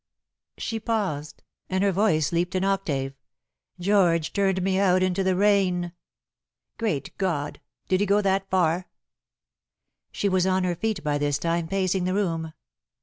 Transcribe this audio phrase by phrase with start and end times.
[0.57, 3.13] She paused, and her voice leaped an octave.
[3.79, 5.91] "George turned me out into the rain."
[6.79, 7.61] "Great God!
[7.87, 8.89] Did he go that far?"
[10.11, 12.53] She was on her feet by this time pacing the room.